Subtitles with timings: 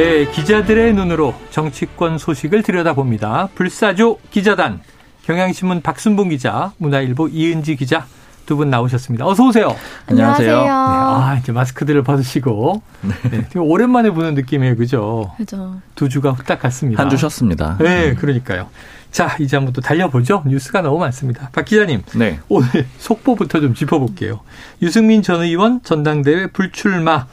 [0.00, 3.50] 네, 기자들의 눈으로 정치권 소식을 들여다봅니다.
[3.54, 4.80] 불사조 기자단
[5.24, 8.06] 경향신문 박순봉 기자, 문화일보 이은지 기자
[8.46, 9.26] 두 분 나오셨습니다.
[9.26, 9.76] 어서 오세요.
[10.06, 10.62] 안녕하세요.
[10.62, 13.30] 네, 아, 이제 마스크들을 벗으시고 네.
[13.30, 15.32] 네, 오랜만에 보는 느낌이에요, 그죠?
[15.36, 15.82] 그죠.
[15.94, 17.02] 두 주가 후딱 갔습니다.
[17.02, 17.76] 한 주 쉬었습니다.
[17.78, 18.68] 네, 그러니까요.
[19.12, 20.44] 자, 이제 한번 또 달려보죠.
[20.46, 21.50] 뉴스가 너무 많습니다.
[21.52, 22.04] 박 기자님.
[22.16, 22.40] 네.
[22.48, 24.40] 오늘 속보부터 좀 짚어볼게요.
[24.80, 27.26] 유승민 전 의원 전당대회 불출마.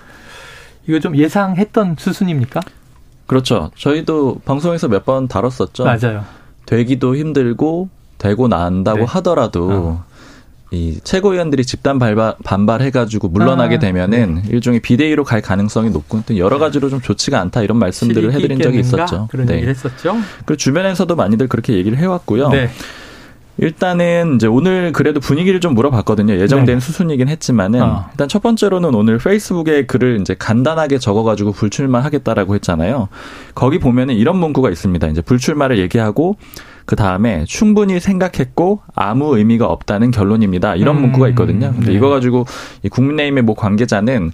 [0.88, 2.62] 이거 좀 예상했던 수순입니까?
[3.28, 3.72] 그렇죠.
[3.76, 5.84] 저희도 방송에서 몇 번 다뤘었죠.
[5.84, 6.24] 맞아요.
[6.66, 9.06] 되기도 힘들고 되고 난다고 네.
[9.06, 10.06] 하더라도 어.
[10.72, 14.50] 이 최고위원들이 집단 발발, 반발해가지고 물러나게 아, 되면은 네.
[14.50, 19.28] 일종의 비대위로 갈 가능성이 높고 여러 가지로 좀 좋지가 않다 이런 말씀들을 해드린 적이 있었죠.
[19.32, 19.56] 그런 네.
[19.56, 20.18] 얘기를 했었죠.
[20.46, 22.50] 그리고 주변에서도 많이들 그렇게 얘기를 해왔고요.
[22.50, 22.70] 네.
[23.60, 26.36] 일단은 이제 오늘 그래도 분위기를 좀 물어봤거든요.
[26.36, 26.80] 예정된 네.
[26.80, 28.06] 수순이긴 했지만은 어.
[28.12, 33.10] 일단 첫 번째로는 오늘 페이스북에 글을 이제 간단하게 적어가지고 불출마 하겠다라고 했잖아요.
[33.56, 35.08] 거기 보면은 이런 문구가 있습니다.
[35.08, 36.36] 이제 불출마를 얘기하고
[36.86, 40.76] 그 다음에 충분히 생각했고 아무 의미가 없다는 결론입니다.
[40.76, 41.02] 이런 음.
[41.02, 41.74] 문구가 있거든요.
[41.74, 41.94] 근데 네.
[41.94, 42.46] 이거 가지고
[42.84, 44.32] 이 국민의힘의 뭐 관계자는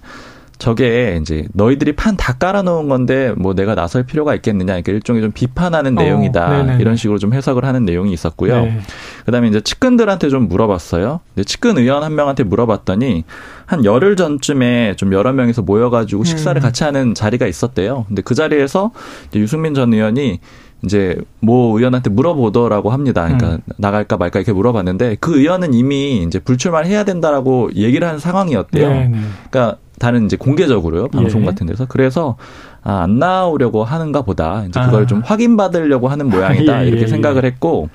[0.58, 5.32] 저게 이제 너희들이 판 다 깔아놓은 건데 뭐 내가 나설 필요가 있겠느냐 그러니까 일종의 좀
[5.32, 6.78] 비판하는 어, 내용이다 네네.
[6.80, 8.62] 이런 식으로 좀 해석을 하는 내용이 있었고요.
[8.62, 8.78] 네.
[9.26, 11.20] 그다음에 이제 측근들한테 좀 물어봤어요.
[11.44, 13.24] 측근 의원 한 명한테 물어봤더니
[13.66, 16.62] 한 열흘 전쯤에 좀 여러 명이서 모여가지고 식사를 음.
[16.62, 18.04] 같이 하는 자리가 있었대요.
[18.06, 18.92] 근데 그 자리에서
[19.34, 20.40] 유승민 전 의원이
[20.84, 23.24] 이제 모 의원한테 물어보더라고 합니다.
[23.24, 23.60] 그러니까 음.
[23.78, 28.88] 나갈까 말까 이렇게 물어봤는데 그 의원은 이미 이제 불출마를 해야 된다라고 얘기를 한 상황이었대요.
[28.88, 29.12] 네네.
[29.50, 31.46] 그러니까 다른 이제 공개적으로요 방송 예.
[31.46, 32.36] 같은 데서 그래서
[32.82, 35.06] 아, 안 나오려고 하는가 보다 이제 그걸 아.
[35.06, 37.88] 좀 확인받으려고 하는 모양이다 예, 이렇게 예, 생각을 했고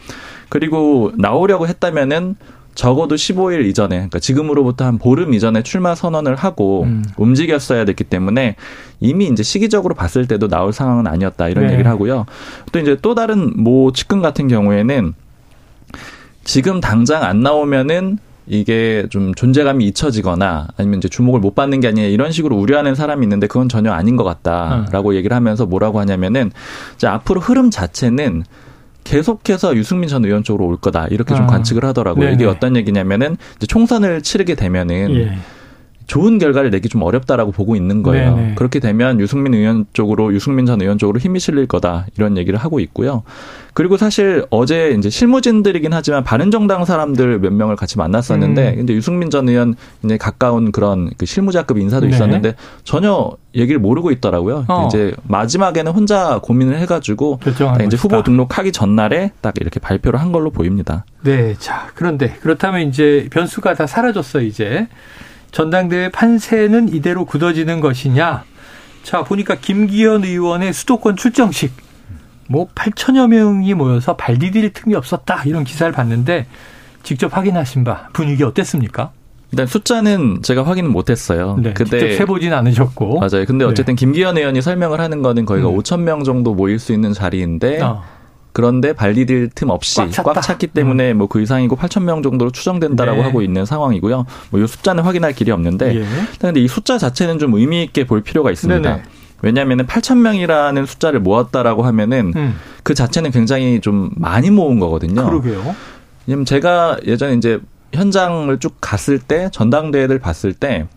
[0.50, 2.36] 그리고 나오려고 했다면은
[2.76, 7.04] 적어도 15일 이전에 그러니까 지금으로부터 한 보름 이전에 출마 선언을 하고 음.
[7.18, 8.56] 움직였어야 됐기 때문에
[9.02, 11.74] 이미 이제 시기적으로 봤을 때도 나올 상황은 아니었다 이런 네.
[11.74, 12.26] 얘기를 하고요.
[12.72, 15.14] 또 이제 또 다른 모 측근 같은 경우에는
[16.46, 18.18] 지금 당장 안 나오면은
[18.50, 23.24] 이게 좀 존재감이 잊혀지거나 아니면 이제 주목을 못 받는 게 아니냐 이런 식으로 우려하는 사람이
[23.24, 25.16] 있는데 그건 전혀 아닌 것 같다라고 음.
[25.16, 26.52] 얘기를 하면서 뭐라고 하냐면은
[26.96, 28.44] 이제 앞으로 흐름 자체는
[29.04, 31.48] 계속해서 유승민 전 의원 쪽으로 올 거다 이렇게 좀 아.
[31.48, 32.26] 관측을 하더라고요.
[32.26, 32.36] 네네.
[32.36, 35.38] 이게 어떤 얘기냐면은 이제 총선을 치르게 되면은 예.
[36.10, 38.36] 좋은 결과를 내기 좀 어렵다라고 보고 있는 거예요.
[38.36, 38.56] 네네.
[38.56, 42.80] 그렇게 되면 유승민 의원 쪽으로 유승민 전 의원 쪽으로 힘이 실릴 거다 이런 얘기를 하고
[42.80, 43.22] 있고요.
[43.80, 48.76] 그리고 사실 어제 이제 실무진들이긴 하지만 바른정당 사람들 몇 명을 같이 만났었는데 음.
[48.76, 49.74] 근데 유승민 전 의원
[50.04, 52.12] 이제 가까운 그런 그 실무자급 인사도 네.
[52.14, 54.66] 있었는데 전혀 얘기를 모르고 있더라고요.
[54.68, 54.86] 어.
[54.86, 57.40] 이제 마지막에는 혼자 고민을 해가지고
[57.86, 61.06] 이제 후보 등록하기 전날에 딱 이렇게 발표를 한 걸로 보입니다.
[61.22, 64.90] 네, 자 그런데 그렇다면 이제 변수가 다 사라졌어 이제.
[65.52, 68.44] 전당대회 판세는 이대로 굳어지는 것이냐?
[69.02, 71.89] 자, 보니까 김기현 의원의 수도권 출정식
[72.50, 75.44] 뭐 8천여 명이 모여서 발 디딜 틈이 없었다.
[75.46, 76.48] 이런 기사를 봤는데
[77.04, 79.12] 직접 확인하신 바 분위기 어땠습니까?
[79.52, 81.58] 일단 숫자는 제가 확인은 못했어요.
[81.62, 83.46] 네, 그때 직접 세보진 않으셨고 맞아요.
[83.46, 83.66] 근데 네.
[83.66, 84.00] 어쨌든 네.
[84.00, 85.78] 김기현 의원이 설명을 하는 거는 거의가 음.
[85.78, 88.04] 5천 명 정도 모일 수 있는 자리인데 어.
[88.52, 91.20] 그런데 발디딜 틈 없이 꽉, 꽉 찼기 때문에 음.
[91.20, 93.24] 뭐그 이상이고 8천 명 정도로 추정된다라고 네.
[93.24, 94.26] 하고 있는 상황이고요.
[94.50, 96.06] 뭐 이 숫자는 확인할 길이 없는데, 예.
[96.40, 98.82] 근데 이 숫자 자체는 좀 의미 있게 볼 필요가 있습니다.
[98.82, 99.04] 네네.
[99.42, 102.56] 왜냐하면 8천 명이라는 숫자를 모았다라고 하면은 음.
[102.84, 105.26] 그 자체는 굉장히 좀 많이 모은 거거든요.
[105.26, 105.76] 그러게요.
[106.28, 107.60] 왜냐면 제가 예전에 이제
[107.94, 110.88] 현장을 쭉 갔을 때 전당대회를 봤을 때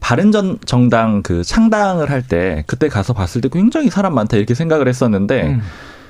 [0.00, 4.54] 바른 전 정당 그 창당을 할 때 그때 가서 봤을 때 굉장히 사람 많다 이렇게
[4.54, 5.42] 생각을 했었는데.
[5.48, 5.60] 음.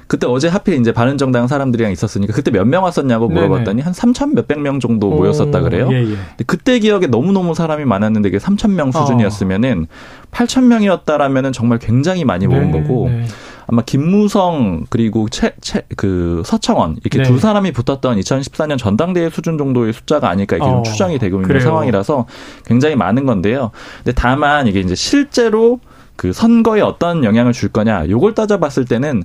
[0.06, 3.82] 그때 어제 하필 이제 바른정당 사람들이랑 있었으니까 그때 몇 명 왔었냐고 물어봤더니 네네.
[3.82, 5.88] 한 3천 몇백 명 정도 모였었다 그래요.
[5.92, 6.04] 예, 예.
[6.04, 10.26] 근데 그때 기억에 너무너무 사람이 많았는데 이게 3천 명 수준이었으면은 어.
[10.32, 13.24] 8천 명이었다라면은 정말 굉장히 많이 모은 네, 거고 네.
[13.66, 17.24] 아마 김무성 그리고 최, 최, 그 서청원 이렇게 네.
[17.24, 20.82] 두 사람이 붙었던 2014년 전당대회 수준 정도의 숫자가 아닐까 이렇게 어.
[20.82, 21.62] 추정이 되고 있는 그래요.
[21.62, 22.26] 상황이라서
[22.66, 23.70] 굉장히 많은 건데요.
[23.98, 25.80] 근데 다만 이게 이제 실제로
[26.16, 29.22] 그 선거에 어떤 영향을 줄 거냐 요걸 따져봤을 때는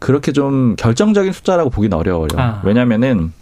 [0.00, 2.28] 그렇게 좀 결정적인 숫자라고 보기는 어려워요.
[2.36, 2.60] 아.
[2.64, 3.32] 왜냐면은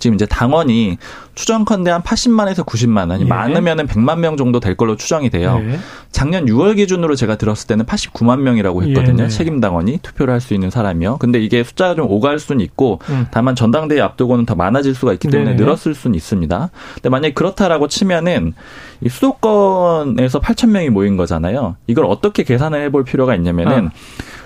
[0.00, 0.98] 지금 이제 당원이
[1.36, 3.28] 추정컨대 한 80만에서 90만 아니 예.
[3.28, 5.60] 많으면은 100만 명 정도 될 걸로 추정이 돼요.
[5.64, 5.78] 예.
[6.10, 9.24] 작년 6월 기준으로 제가 들었을 때는 89만 명이라고 했거든요.
[9.24, 9.28] 예.
[9.28, 11.18] 책임 당원이 투표를 할 수 있는 사람이요.
[11.18, 13.26] 근데 이게 숫자가 좀 오갈 수는 있고 음.
[13.30, 15.62] 다만 전당대회 앞두고는 더 많아질 수가 있기 때문에 네네.
[15.62, 16.70] 늘었을 수는 있습니다.
[16.94, 18.52] 근데 만약에 그렇다라고 치면은
[19.00, 21.76] 이 수도권에서 8천 명이 모인 거잖아요.
[21.86, 23.90] 이걸 어떻게 계산을 해볼 필요가 있냐면은 아.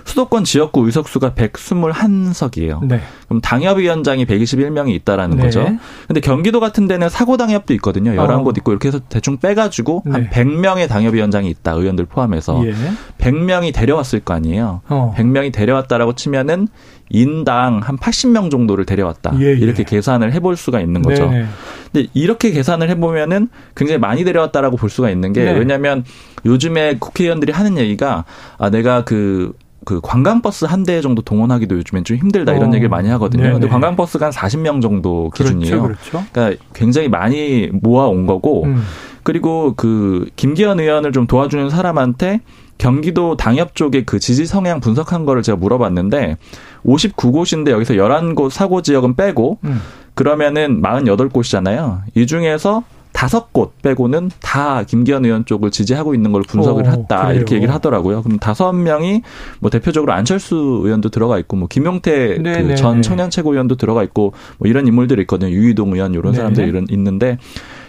[0.08, 2.84] 수도권 지역구 의석수가 121석이에요.
[2.84, 3.00] 네.
[3.26, 5.42] 그럼 당협위원장이 121명이 있다라는 네.
[5.42, 5.66] 거죠.
[6.06, 8.12] 근데 경기도 같은 데는 사고 당협도 있거든요.
[8.12, 8.52] 11곳 어.
[8.56, 10.12] 있고 이렇게 해서 대충 빼가지고 네.
[10.12, 11.72] 한 100명의 당협위원장이 있다.
[11.72, 12.64] 의원들 포함해서.
[12.66, 12.74] 예.
[13.18, 14.80] 100명이 데려왔을 거 아니에요.
[14.88, 15.14] 어.
[15.16, 16.68] 100명이 데려왔다라고 치면은
[17.10, 19.32] 인당 한 80명 정도를 데려왔다.
[19.40, 19.52] 예, 예.
[19.52, 21.30] 이렇게 계산을 해볼 수가 있는 거죠.
[21.30, 21.46] 네
[21.92, 25.52] 근데 이렇게 계산을 해보면은 굉장히 많이 데려왔다라고 볼 수가 있는 게 네.
[25.52, 26.04] 왜냐하면
[26.44, 28.24] 요즘에 국회의원들이 하는 얘기가
[28.58, 29.54] 아 내가 그
[29.88, 32.74] 그 관광버스 한 대 정도 동원하기도 요즘엔 좀 힘들다 이런 어.
[32.74, 33.42] 얘기를 많이 하거든요.
[33.42, 33.52] 네네.
[33.54, 35.82] 근데 관광버스가 한 40명 정도 그렇죠, 기준이에요.
[35.82, 36.26] 그렇죠, 그렇죠.
[36.30, 38.82] 그러니까 굉장히 많이 모아온 거고 음.
[39.22, 42.40] 그리고 그 김기현 의원을 좀 도와주는 사람한테
[42.76, 46.36] 경기도 당협 쪽에 그 지지 성향 분석한 거를 제가 물어봤는데
[46.84, 49.80] 59곳인데 여기서 11곳 사고 지역은 빼고 음.
[50.14, 52.00] 그러면은 48곳이잖아요.
[52.14, 52.82] 이 중에서
[53.18, 57.34] 다섯 곳 빼고는 다 김기현 의원 쪽을 지지하고 있는 걸 분석을 오, 했다 그래요.
[57.34, 58.22] 이렇게 얘기를 하더라고요.
[58.22, 59.22] 그럼 다섯 명이
[59.58, 60.54] 뭐 대표적으로 안철수
[60.84, 63.00] 의원도 들어가 있고 뭐 김용태 그 네, 네, 전 네.
[63.00, 65.50] 청년 최고위원도 들어가 있고 뭐 이런 인물들이 있거든요.
[65.50, 67.38] 유희동 의원 이런 사람들이 이런 있는데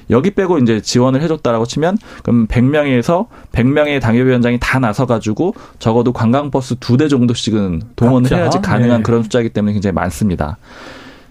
[0.10, 6.98] 여기 빼고 이제 지원을 해줬다라고 치면 그럼 100명에서 100명의 당협위원장이 다 나서가지고 적어도 관광버스 두
[6.98, 9.04] 대 정도씩은 동원을 해야지 가능한 네.
[9.04, 10.58] 그런 숫자이기 때문에 굉장히 많습니다.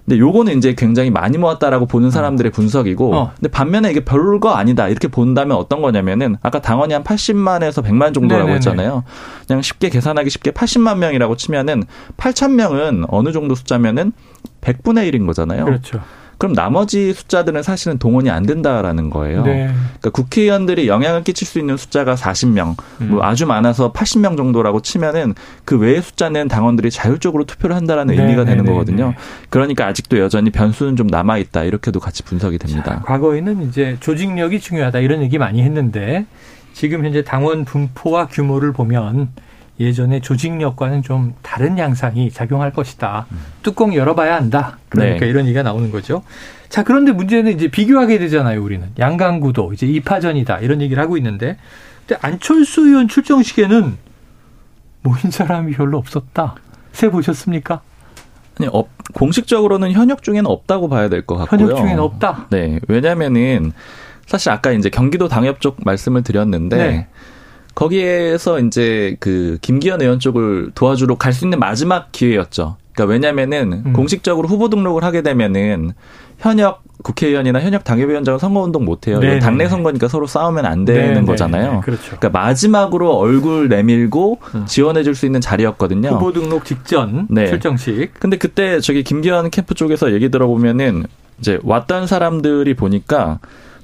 [0.09, 3.33] 근데 요거는 이제 굉장히 많이 모았다라고 보는 사람들의 분석이고 어.
[3.37, 8.47] 근데 반면에 이게 별거 아니다 이렇게 본다면 어떤 거냐면은 아까 당원이 한 80만에서 100만 정도라고
[8.47, 8.55] 네네네.
[8.55, 9.05] 했잖아요.
[9.47, 11.83] 그냥 쉽게 계산하기 쉽게 80만 명이라고 치면은
[12.17, 14.13] 8천 명은 어느 정도 숫자면은
[14.63, 15.67] 100분의 1인 거잖아요.
[15.67, 16.01] 그렇죠.
[16.39, 19.43] 그럼 나머지 숫자들은 사실은 동원이 안 된다라는 거예요.
[19.43, 19.67] 네.
[19.67, 23.09] 그러니까 국회의원들이 영향을 끼칠 수 있는 숫자가 40명, 음.
[23.11, 28.23] 뭐 아주 많아서 80명 정도라고 치면은 그 외의 숫자는 당원들이 자율적으로 투표를 한다라는 네.
[28.23, 29.09] 의미가 되는 네, 네, 거거든요.
[29.09, 29.17] 네.
[29.51, 32.95] 그러니까 아직도 여전히 변수는 좀 남아 있다 이렇게도 같이 분석이 됩니다.
[32.95, 36.27] 자, 과거에는 이제 조직력이 중요하다 이런 얘기 많이 했는데
[36.73, 39.31] 지금 현재 당원 분포와 규모를 보면
[39.81, 43.27] 예전의 조직력과는 좀 다른 양상이 작용할 것이다.
[43.31, 43.39] 음.
[43.63, 44.79] 뚜껑 열어봐야 한다.
[44.89, 45.27] 그러니까 네.
[45.27, 46.23] 이런 얘기가 나오는 거죠.
[46.69, 48.89] 자, 그런데 문제는 이제 비교하게 되잖아요, 우리는.
[48.99, 50.59] 양강구도 이제 이파전이다.
[50.59, 51.57] 이런 얘기를 하고 있는데.
[52.07, 53.97] 근데 안철수 의원 출정식에는
[55.03, 56.57] 모인 사람이 별로 없었다.
[56.93, 57.81] 세 보셨습니까?
[58.59, 58.85] 아니, 어,
[59.15, 61.61] 공식적으로는 현역 중에는 없다고 봐야 될 것 같고요.
[61.61, 62.47] 현역 중에는 없다?
[62.51, 62.81] 네.
[62.89, 63.73] 왜냐면은
[64.27, 67.07] 사실 아까 이제 경기도 당협 쪽 말씀을 드렸는데 네.
[67.79, 72.77] 거기에서 이제 그 김기현 의원 쪽을 도와주러 갈 수 있는 마지막 기회였죠.
[72.93, 73.93] 그러니까 왜냐면은 음.
[73.93, 75.93] 공식적으로 후보 등록을 하게 되면은
[76.39, 79.21] 현역 국회의원이나 현역 당협위원장은 선거운동 못해요.
[79.21, 79.39] 네네.
[79.39, 81.27] 당내 선거니까 서로 싸우면 안 되는 네네.
[81.27, 81.75] 거잖아요.
[81.75, 82.17] 네, 그렇죠.
[82.19, 84.67] 그러니까 마지막으로 얼굴 내밀고 음.
[84.67, 86.09] 지원해줄 수 있는 자리였거든요.
[86.09, 87.47] 후보 등록 직전 네.
[87.47, 88.15] 출정식.
[88.19, 91.05] 근데 그때 저기 김기현 캠프 쪽에서 얘기 들어보면은
[91.39, 93.39] 이제 왔던 사람들이 보니까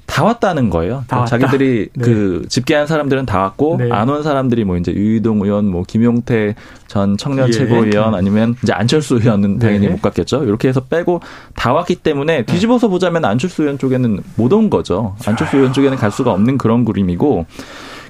[0.05, 1.03] 다 왔다는 거예요.
[1.07, 1.37] 다 왔다.
[1.37, 2.05] 자기들이 네.
[2.05, 3.91] 그 집계한 사람들은 다 왔고 네.
[3.91, 6.55] 안온 사람들이 뭐 이제 유희동 의원, 뭐 김용태
[6.87, 7.51] 전 청년 예.
[7.51, 9.65] 최고위원 아니면 이제 안철수 의원은 네.
[9.67, 10.43] 당연히 못 갔겠죠.
[10.45, 11.21] 이렇게 해서 빼고
[11.55, 12.45] 다 왔기 때문에 네.
[12.45, 15.15] 뒤집어서 보자면 안철수 의원 쪽에는 못 온 거죠.
[15.25, 17.45] 안철수 의원 쪽에는 갈 수가 없는 그런 그림이고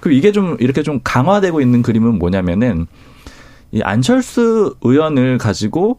[0.01, 2.85] 그리고 이게 좀 이렇게 좀 강화되고 있는 그림은 뭐냐면은
[3.71, 5.97] 이 안철수 의원을 가지고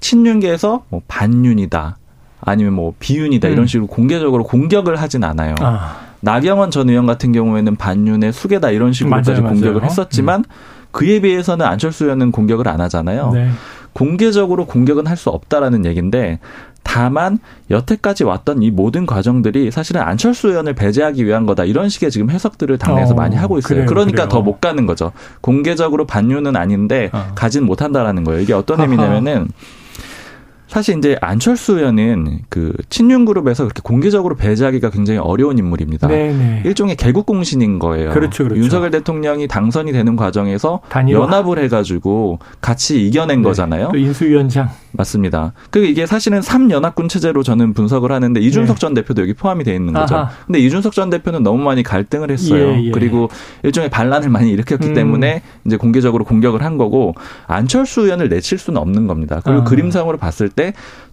[0.00, 1.96] 친윤계에서 뭐 반윤이다.
[2.40, 3.52] 아니면 뭐 비윤이다 음.
[3.52, 5.54] 이런 식으로 공개적으로 공격을 하진 않아요.
[5.60, 5.96] 아.
[6.20, 9.84] 나경원 전 의원 같은 경우에는 반윤의 수계다 이런 식으로까지 맞아요, 공격을 맞아요.
[9.86, 10.44] 했었지만 음.
[10.90, 13.30] 그에 비해서는 안철수 의원은 공격을 안 하잖아요.
[13.32, 13.50] 네.
[13.92, 16.38] 공개적으로 공격은 할 수 없다라는 얘기인데
[16.84, 17.38] 다만
[17.70, 22.78] 여태까지 왔던 이 모든 과정들이 사실은 안철수 의원을 배제하기 위한 거다 이런 식의 지금 해석들을
[22.78, 23.74] 당내에서 어, 많이 하고 있어요.
[23.74, 25.12] 그래요, 그러니까 더 못 가는 거죠.
[25.40, 27.32] 공개적으로 반윤은 아닌데 어.
[27.34, 28.40] 가진 못한다라는 거예요.
[28.40, 29.48] 이게 어떤 의미냐면은
[30.68, 36.08] 사실 이제 안철수 의원은 그 친윤 그룹에서 그렇게 공개적으로 배제하기가 굉장히 어려운 인물입니다.
[36.08, 36.32] 네네.
[36.34, 36.62] 네.
[36.66, 38.10] 일종의 개국 공신인 거예요.
[38.10, 38.60] 그렇죠, 그렇죠.
[38.60, 41.20] 윤석열 대통령이 당선이 되는 과정에서 단일화.
[41.20, 43.48] 연합을 해가지고 같이 이겨낸 네.
[43.48, 43.88] 거잖아요.
[43.88, 45.52] 그 인수위원장 맞습니다.
[45.70, 48.80] 그 이게 사실은 3연합군 체제로 저는 분석을 하는데 이준석 네.
[48.80, 50.16] 전 대표도 여기 포함이 돼 있는 거죠.
[50.16, 50.30] 아하.
[50.46, 52.72] 근데 이준석 전 대표는 너무 많이 갈등을 했어요.
[52.72, 52.90] 예, 예.
[52.90, 53.30] 그리고
[53.62, 54.94] 일종의 반란을 많이 일으켰기 음.
[54.94, 57.14] 때문에 이제 공개적으로 공격을 한 거고
[57.46, 59.40] 안철수 의원을 내칠 수는 없는 겁니다.
[59.44, 59.64] 그리고 아.
[59.64, 60.57] 그림상으로 봤을 때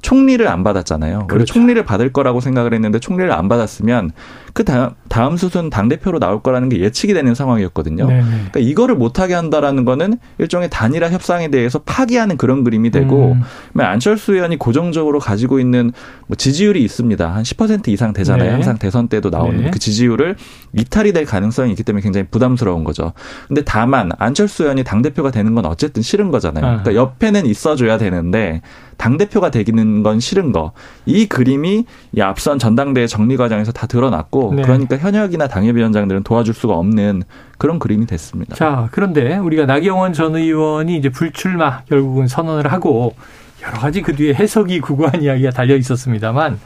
[0.02, 1.28] 총리를 안 받았잖아요.
[1.28, 1.46] 그렇죠.
[1.54, 4.12] 총리를 받을 거라고 생각을 했는데 총리를 안 받았으면
[4.55, 8.07] 그 다음, 다음 수순 당대표로 나올 거라는 게 예측이 되는 상황이었거든요.
[8.07, 8.24] 네네.
[8.24, 13.81] 그러니까 이거를 못하게 한다라는 거는 일종의 단일화 협상에 대해서 파기하는 그런 그림이 되고 음.
[13.81, 15.91] 안철수 의원이 고정적으로 가지고 있는
[16.27, 17.35] 뭐 지지율이 있습니다.
[17.35, 18.45] 한 10% 이상 되잖아요.
[18.45, 18.51] 네.
[18.53, 19.71] 항상 대선 때도 나오는 네.
[19.71, 20.38] 그 지지율을
[20.71, 23.12] 이탈이 될 가능성이 있기 때문에 굉장히 부담스러운 거죠.
[23.50, 26.65] 근데 다만 안철수 의원이 당 대표가 되는 건 어쨌든 싫은 거잖아요.
[26.65, 26.69] 아.
[26.81, 28.62] 그러니까 옆에는 있어줘야 되는데
[28.95, 30.71] 당 대표가 되기는 건 싫은 거.
[31.05, 34.62] 이 그림이 이 앞선 전당대회 정리 과정에서 다 드러났고 네.
[34.62, 37.24] 그러니까 현역이나 당협위원장들은 도와줄 수가 없는
[37.58, 38.56] 그런 그림이 됐습니다.
[38.56, 43.16] 자, 그런데 우리가 나경원 전 의원이 이제 불출마 결국은 선언을 하고
[43.64, 46.60] 여러 가지 그 뒤에 해석이 구구한 이야기가 달려 있었습니다만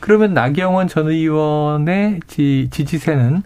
[0.00, 3.42] 그러면 나경원 전 의원의 지, 지지세는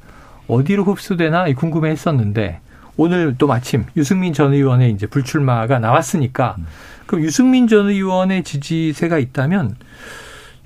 [0.49, 2.61] 어디로 흡수되나 궁금해 했었는데
[2.97, 6.67] 오늘 또 마침 유승민 전 의원의 이제 불출마가 나왔으니까 음.
[7.07, 9.77] 그럼 유승민 전 의원의 지지세가 있다면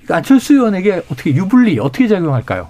[0.09, 2.69] 안철수 의원에게 어떻게 유불리 어떻게 작용할까요?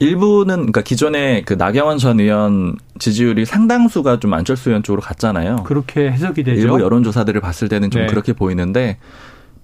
[0.00, 5.64] 일부는 그러니까 기존에 그 나경원 전 의원 지지율이 상당수가 좀 안철수 의원 쪽으로 갔잖아요.
[5.64, 6.60] 그렇게 해석이 되죠.
[6.60, 8.06] 일부 여론조사들을 봤을 때는 좀 네.
[8.08, 8.98] 그렇게 보이는데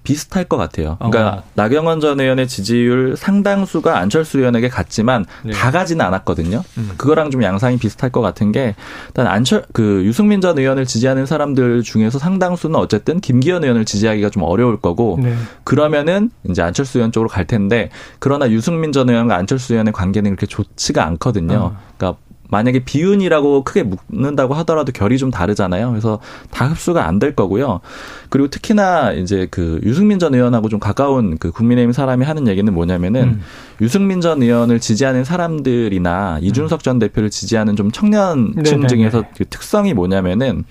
[0.05, 0.97] 비슷할 것 같아요.
[0.99, 1.43] 그러니까 어.
[1.55, 5.53] 나경원 전 의원의 지지율 상당수가 안철수 의원에게 갔지만 네.
[5.53, 6.63] 다 가지는 않았거든요.
[6.79, 6.91] 음.
[6.97, 8.77] 그거랑 좀 양상이 비슷할 것 같은 게
[9.09, 14.43] 일단 안철 그 유승민 전 의원을 지지하는 사람들 중에서 상당수는 어쨌든 김기현 의원을 지지하기가 좀
[14.43, 15.35] 어려울 거고 네.
[15.65, 20.47] 그러면은 이제 안철수 의원 쪽으로 갈 텐데 그러나 유승민 전 의원과 안철수 의원의 관계는 그렇게
[20.47, 21.57] 좋지가 않거든요.
[21.57, 21.77] 어.
[21.97, 22.21] 그러니까
[22.51, 25.91] 만약에 비운이라고 크게 묶는다고 하더라도 결이 좀 다르잖아요.
[25.91, 26.21] 그래서
[26.51, 27.81] 다 흡수가 안 될 거고요.
[28.29, 33.23] 그리고 특히나 이제 그 유승민 전 의원하고 좀 가까운 그 국민의힘 사람이 하는 얘기는 뭐냐면은
[33.23, 33.41] 음.
[33.81, 38.87] 유승민 전 의원을 지지하는 사람들이나 이준석 전 대표를 지지하는 좀 청년층 네.
[38.87, 40.65] 중에서 그 특성이 뭐냐면은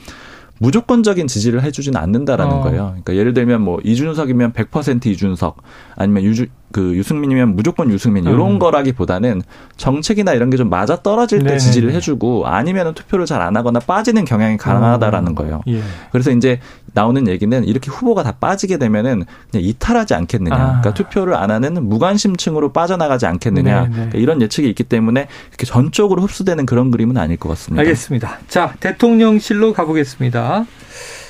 [0.60, 2.62] 무조건적인 지지를 해주지는 않는다라는 어.
[2.62, 2.84] 거예요.
[2.92, 5.58] 그러니까 예를 들면 뭐 이준석이면 100% 이준석
[5.96, 8.60] 아니면 유주, 그 유승민이면 무조건 유승민 이런 음.
[8.60, 9.42] 거라기보다는
[9.78, 11.60] 정책이나 이런 게 좀 맞아 떨어질 때 네네.
[11.60, 15.36] 지지를 해주고 아니면 투표를 잘 안 하거나 빠지는 경향이 강하다라는 어.
[15.36, 15.62] 거예요.
[15.68, 15.82] 예.
[16.12, 16.60] 그래서 이제
[16.94, 20.56] 나오는 얘기는 이렇게 후보가 다 빠지게 되면은 그냥 이탈하지 않겠느냐.
[20.56, 20.68] 아.
[20.82, 23.90] 그러니까 투표를 안 하는 무관심층으로 빠져나가지 않겠느냐.
[23.92, 27.82] 그러니까 이런 예측이 있기 때문에 이렇게 전적으로 흡수되는 그런 그림은 아닐 것 같습니다.
[27.82, 28.40] 알겠습니다.
[28.48, 30.66] 자 대통령실로 가보겠습니다.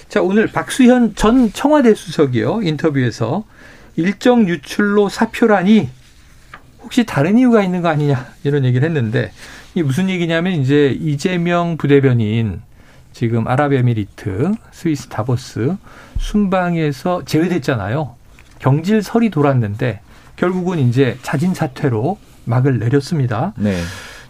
[0.10, 3.44] 자 오늘 박수현 전 청와대 수석이요 인터뷰에서
[3.96, 5.90] 일정 유출로 사표라니
[6.82, 9.32] 혹시 다른 이유가 있는 거 아니냐 이런 얘기를 했는데
[9.76, 12.62] 이 무슨 얘기냐면 이제 이재명 부대변인
[13.14, 15.76] 지금 아랍에미리트 스위스 다보스
[16.20, 18.16] 순방에서 제외됐잖아요.
[18.60, 20.02] 경질설이 돌았는데
[20.36, 23.54] 결국은 이제 자진 사퇴로 막을 내렸습니다.
[23.58, 23.80] 네.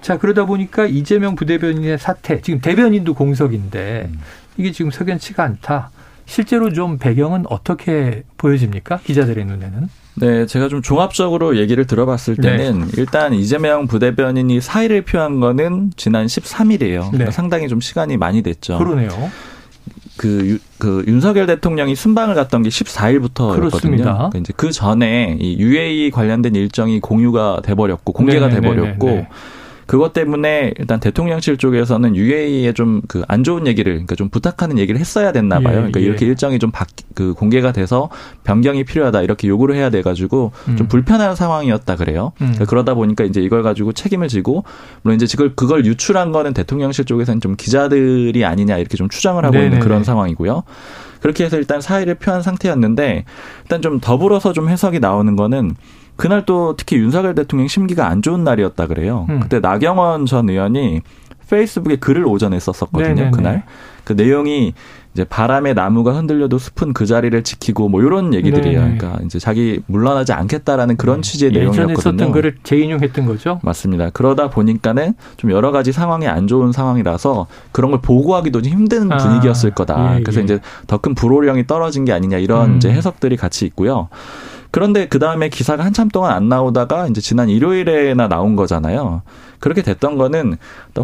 [0.01, 4.19] 자 그러다 보니까 이재명 부대변인의 사퇴 지금 대변인도 공석인데 음.
[4.57, 5.91] 이게 지금 석연치가 않다.
[6.25, 8.99] 실제로 좀 배경은 어떻게 보여집니까?
[8.99, 9.89] 기자들의 눈에는?
[10.15, 12.57] 네, 제가 좀 종합적으로 얘기를 들어봤을 네.
[12.57, 12.87] 때는 네.
[12.97, 17.15] 일단 이재명 부대변인이 사의를 표한 거는 지난 13일이에요.
[17.17, 17.31] 네.
[17.31, 18.77] 상당히 좀 시간이 많이 됐죠.
[18.77, 19.09] 그러네요.
[20.15, 23.81] 그, 그 윤석열 대통령이 순방을 갔던 게 14일부터였거든요.
[23.81, 28.75] 그러니까 이제 그 전에 이 UAE 관련된 일정이 공유가 돼버렸고 공개가 네네네네.
[28.75, 29.27] 돼버렸고 네네.
[29.93, 34.99] 그것 때문에 일단 대통령실 쪽에서는 UAE에 좀 그 안 좋은 얘기를 그러니까 좀 부탁하는 얘기를
[34.99, 35.73] 했어야 됐나 봐요.
[35.73, 36.05] 예, 그러니까 예.
[36.05, 38.09] 이렇게 일정이 좀 바, 그 공개가 돼서
[38.43, 40.77] 변경이 필요하다 이렇게 요구를 해야 돼 가지고 음.
[40.77, 42.31] 좀 불편한 상황이었다 그래요.
[42.41, 42.47] 음.
[42.47, 44.63] 그러니까 그러다 보니까 이제 이걸 가지고 책임을 지고
[45.03, 49.53] 물론 이제 그걸 그걸 유출한 거는 대통령실 쪽에서는 좀 기자들이 아니냐 이렇게 좀 추정을 하고
[49.53, 49.67] 네네네.
[49.67, 50.63] 있는 그런 상황이고요.
[51.21, 53.25] 그렇게 해서 일단 사의를 표한 상태였는데
[53.63, 55.75] 일단 좀 더불어서 좀 해석이 나오는 거는
[56.15, 59.25] 그날 또 특히 윤석열 대통령 심기가 안 좋은 날이었다 그래요.
[59.29, 59.39] 음.
[59.39, 61.01] 그때 나경원 전 의원이
[61.49, 63.09] 페이스북에 글을 오전에 썼었거든요.
[63.15, 63.31] 네네네.
[63.31, 63.63] 그날
[64.03, 64.73] 그 내용이
[65.13, 68.81] 이제 바람에 나무가 흔들려도 숲은 그 자리를 지키고 뭐 이런 얘기들이에요.
[68.81, 68.97] 네네.
[68.97, 71.21] 그러니까 이제 자기 물러나지 않겠다라는 그런 네.
[71.21, 71.91] 취지의 내용이었거든요.
[71.91, 73.59] 예전에 썼던 글을 재인용했던 거죠.
[73.61, 74.09] 맞습니다.
[74.09, 79.71] 그러다 보니까는 좀 여러 가지 상황이 안 좋은 상황이라서 그런 걸 보고하기도 힘든 아, 분위기였을
[79.71, 80.17] 거다.
[80.17, 80.45] 예, 그래서 예.
[80.45, 82.75] 이제 더 큰 불호령이 떨어진 게 아니냐 이런 음.
[82.77, 84.07] 이제 해석들이 같이 있고요.
[84.73, 89.21] 그런데 그 다음에 기사가 한참 동안 안 나오다가 이제 지난 일요일에나 나온 거잖아요.
[89.59, 90.57] 그렇게 됐던 거는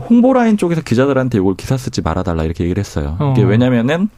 [0.10, 3.16] 홍보라인 쪽에서 기자들한테 이걸 기사 쓰지 말아달라 이렇게 얘기를 했어요.
[3.32, 3.48] 이게 어.
[3.48, 4.10] 왜냐면은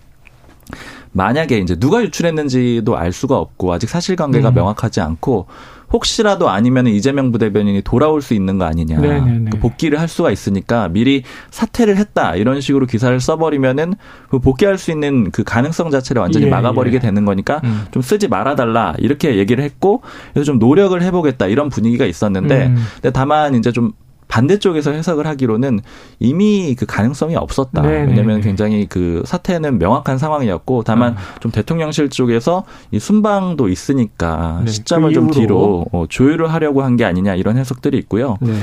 [1.12, 4.54] 만약에 이제 누가 유출했는지도 알 수가 없고 아직 사실관계가 음.
[4.54, 5.48] 명확하지 않고
[5.92, 8.98] 혹시라도 아니면 이재명 부대변인이 돌아올 수 있는 거 아니냐.
[9.52, 12.36] 그 복귀를 할 수가 있으니까 미리 사퇴를 했다.
[12.36, 13.96] 이런 식으로 기사를 써버리면은
[14.30, 17.00] 그 복귀할 수 있는 그 가능성 자체를 완전히 예, 막아버리게 예.
[17.00, 17.86] 되는 거니까 음.
[17.92, 18.96] 좀 쓰지 말아달라.
[19.00, 20.02] 이렇게 얘기를 했고
[20.34, 21.48] 그래서 좀 노력을 해보겠다.
[21.48, 22.78] 이런 분위기가 있었는데 음.
[22.96, 23.92] 근데 다만 이제 좀
[24.32, 25.82] 반대쪽에서 해석을 하기로는
[26.20, 27.82] 이미 그 가능성이 없었다.
[27.82, 28.08] 네네네.
[28.12, 31.40] 왜냐하면 굉장히 그 사태는 명확한 상황이었고 다만 아.
[31.42, 34.72] 좀 대통령실 쪽에서 이 순방도 있으니까 네.
[34.72, 38.38] 시점을 그 좀 뒤로 어, 조율을 하려고 한 게 아니냐 이런 해석들이 있고요.
[38.42, 38.54] 네.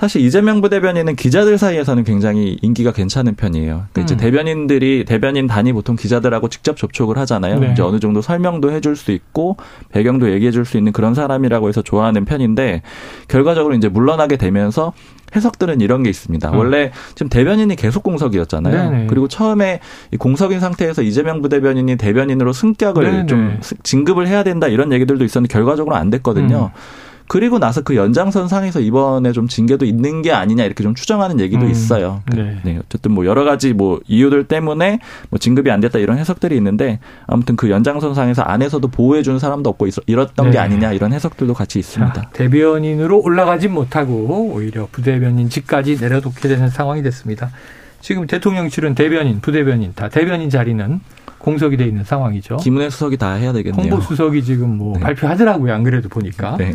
[0.00, 3.84] 사실 이재명 부대변인은 기자들 사이에서는 굉장히 인기가 괜찮은 편이에요.
[3.92, 4.02] 그러니까 음.
[4.04, 7.58] 이제 대변인들이 대변인 단위 보통 기자들하고 직접 접촉을 하잖아요.
[7.58, 7.72] 네.
[7.72, 9.58] 이제 어느 정도 설명도 해줄 수 있고
[9.90, 12.80] 배경도 얘기해줄 수 있는 그런 사람이라고 해서 좋아하는 편인데
[13.28, 14.94] 결과적으로 이제 물러나게 되면서
[15.36, 16.50] 해석들은 이런 게 있습니다.
[16.50, 16.56] 음.
[16.56, 18.90] 원래 지금 대변인이 계속 공석이었잖아요.
[18.90, 19.06] 네네.
[19.08, 19.80] 그리고 처음에
[20.18, 23.26] 공석인 상태에서 이재명 부대변인이 대변인으로 승격을 네네.
[23.26, 26.70] 좀 진급을 해야 된다 이런 얘기들도 있었는데 결과적으로 안 됐거든요.
[26.74, 27.09] 음.
[27.30, 31.64] 그리고 나서 그 연장선 상에서 이번에 좀 징계도 있는 게 아니냐 이렇게 좀 추정하는 얘기도
[31.64, 31.70] 음.
[31.70, 32.24] 있어요.
[32.34, 32.58] 네.
[32.64, 32.80] 네.
[32.84, 37.54] 어쨌든 뭐 여러 가지 뭐 이유들 때문에 뭐 진급이 안 됐다 이런 해석들이 있는데 아무튼
[37.54, 40.50] 그 연장선 상에서 안에서도 보호해 주는 사람도 없고 이렇던 네.
[40.50, 42.14] 게 아니냐 이런 해석들도 같이 있습니다.
[42.14, 47.52] 자, 대변인으로 올라가지 못하고 오히려 부대변인직까지 내려놓게 되는 상황이 됐습니다.
[48.00, 50.98] 지금 대통령실은 대변인, 부대변인 다 대변인 자리는
[51.38, 52.56] 공석이 돼 있는 상황이죠.
[52.56, 53.82] 김은혜 수석이 다 해야 되겠네요.
[53.82, 55.00] 홍보 수석이 지금 뭐 네.
[55.00, 55.72] 발표하더라고요.
[55.72, 56.56] 안 그래도 보니까.
[56.56, 56.74] 네.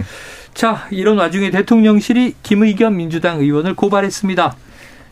[0.55, 4.55] 자, 이런 와중에 대통령실이 김의겸 민주당 의원을 고발했습니다.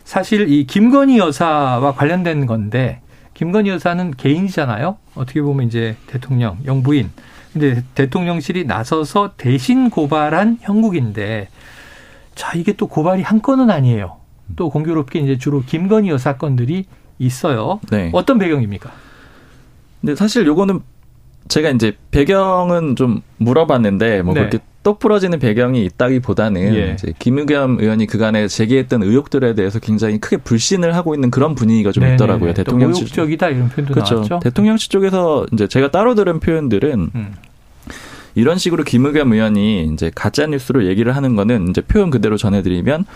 [0.02, 3.02] 사실 이 김건희 여사와 관련된 건데
[3.34, 4.96] 김건희 여사는 개인이잖아요.
[5.14, 7.10] 어떻게 보면 이제 대통령 영부인.
[7.52, 11.48] 근데 대통령실이 나서서 대신 고발한 형국인데
[12.34, 14.16] 자, 이게 또 고발이 한 건은 아니에요.
[14.56, 16.86] 또 공교롭게 이제 주로 김건희 여사 건들이
[17.18, 17.80] 있어요.
[17.90, 18.10] 네.
[18.14, 18.90] 어떤 배경입니까?
[20.00, 20.80] 근데 사실 요거는
[21.48, 24.40] 제가 이제 배경은 좀 물어봤는데 뭐 네.
[24.40, 26.92] 그렇게 똑 부러지는 배경이 있다기보다는 예.
[26.92, 32.02] 이제 김의겸 의원이 그간에 제기했던 의혹들에 대해서 굉장히 크게 불신을 하고 있는 그런 분위기가 좀
[32.02, 32.14] 네네.
[32.14, 32.52] 있더라고요.
[32.54, 34.14] 대통령실 쪽이다 이런 표현도 그렇죠.
[34.16, 34.40] 나왔죠.
[34.42, 37.34] 대통령실 쪽에서 이제 제가 따로 들은 표현들은 음.
[38.34, 43.06] 이런 식으로 김의겸 의원이 이제 가짜 뉴스로 얘기를 하는 거는 이제 표현 그대로 전해드리면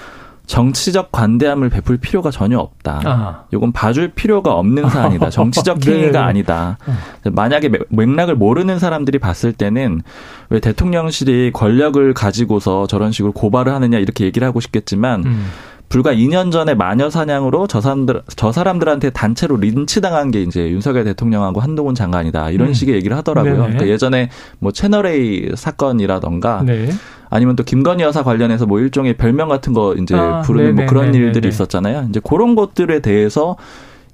[0.48, 3.00] 정치적 관대함을 베풀 필요가 전혀 없다.
[3.04, 3.44] 아.
[3.52, 5.28] 요건 봐줄 필요가 없는 사안이다.
[5.30, 5.92] 정치적 네.
[5.92, 6.78] 행위가 아니다.
[6.86, 7.30] 어.
[7.30, 10.00] 만약에 맥락을 모르는 사람들이 봤을 때는
[10.48, 15.46] 왜 대통령실이 권력을 가지고서 저런 식으로 고발을 하느냐 이렇게 얘기를 하고 싶겠지만 음.
[15.88, 21.04] 불과 2년 전에 마녀 사냥으로 저 사람들 저 사람들한테 단체로 린치 당한 게 이제 윤석열
[21.04, 22.74] 대통령하고 한동훈 장관이다 이런 음.
[22.74, 23.56] 식의 얘기를 하더라고요.
[23.56, 24.28] 그러니까 예전에
[24.58, 26.90] 뭐 채널 A 사건이라던가 네.
[27.30, 31.14] 아니면 또 김건희 여사 관련해서 뭐 일종의 별명 같은 거 이제 아, 부르는 뭐 그런
[31.14, 32.06] 일들이 있었잖아요.
[32.10, 33.56] 이제 그런 것들에 대해서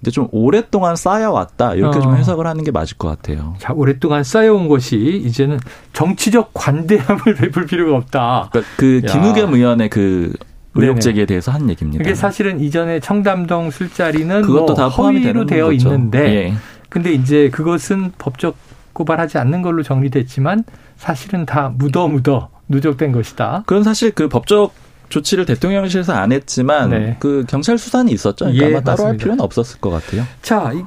[0.01, 2.03] 이제 좀 오랫동안 쌓여왔다 이렇게 어.
[2.03, 3.55] 좀 해석을 하는 게 맞을 것 같아요.
[3.59, 5.59] 자 오랫동안 쌓여온 것이 이제는
[5.93, 8.51] 정치적 관대함을 베풀 필요가 없다.
[8.53, 10.33] 그러니까 그 김우겸 의원의 그
[10.75, 12.03] 의혹 제기에 대해서 한 얘기입니다.
[12.03, 15.73] 이게 사실은 이전에 청담동 술자리는 그것도 뭐 다 허위로 되어 거죠.
[15.89, 16.55] 있는데, 예.
[16.89, 18.57] 근데 이제 그것은 법적
[18.93, 20.65] 고발하지 않는 걸로 정리됐지만
[20.97, 23.65] 사실은 다 묻어 묻어 누적된 것이다.
[23.67, 24.73] 그건 사실 그 법적
[25.09, 27.17] 조치를 대통령실에서 안 했지만 네.
[27.21, 28.47] 그 경찰 수사는 있었죠.
[28.47, 29.09] 그러니까 예, 아마 따로 맞습니다.
[29.11, 30.25] 할 필요는 없었을 것 같아요.
[30.43, 30.83] 자, 이,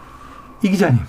[0.66, 1.00] 이 기자님